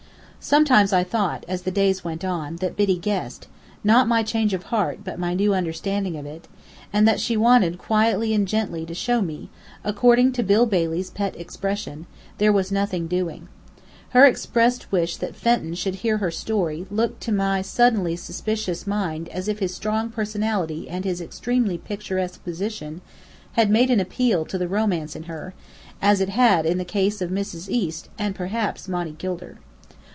Sometimes 0.43 0.91
I 0.91 1.03
thought, 1.03 1.45
as 1.47 1.61
the 1.61 1.69
days 1.71 2.03
went 2.03 2.25
on, 2.25 2.55
that 2.57 2.75
Biddy 2.75 2.97
guessed 2.97 3.47
not 3.83 4.07
my 4.07 4.23
change 4.23 4.55
of 4.55 4.63
heart, 4.63 5.01
but 5.03 5.19
my 5.19 5.35
new 5.35 5.53
understanding 5.53 6.17
of 6.17 6.25
it: 6.25 6.47
and 6.91 7.07
that 7.07 7.19
she 7.19 7.37
wanted 7.37 7.77
quietly 7.77 8.33
and 8.33 8.47
gently 8.47 8.83
to 8.87 8.95
show 8.95 9.21
me, 9.21 9.51
according 9.83 10.31
to 10.31 10.41
Bill 10.41 10.65
Bailey's 10.65 11.11
pet 11.11 11.39
expression, 11.39 12.07
there 12.39 12.51
was 12.51 12.71
"nothing 12.71 13.05
doing." 13.05 13.49
Her 14.09 14.25
expressed 14.25 14.91
wish 14.91 15.15
that 15.17 15.35
Fenton 15.35 15.75
should 15.75 15.93
hear 15.97 16.17
her 16.17 16.31
story, 16.31 16.87
looked 16.89 17.21
to 17.21 17.31
my 17.31 17.61
suddenly 17.61 18.15
suspicious 18.15 18.87
mind 18.87 19.29
as 19.29 19.47
if 19.47 19.59
his 19.59 19.75
strong 19.75 20.09
personality 20.09 20.89
and 20.89 21.05
his 21.05 21.21
extremely 21.21 21.77
picturesque 21.77 22.43
position 22.43 23.01
had 23.53 23.69
made 23.69 23.91
an 23.91 23.99
appeal 23.99 24.43
to 24.45 24.57
the 24.57 24.67
romance 24.67 25.15
in 25.15 25.23
her, 25.25 25.53
as 26.01 26.19
it 26.19 26.29
had 26.29 26.65
in 26.65 26.79
the 26.79 26.83
case 26.83 27.21
of 27.21 27.29
Mrs. 27.29 27.69
East 27.69 28.09
and 28.17 28.33
perhaps 28.33 28.87
Monny 28.87 29.11
Gilder. 29.19 29.59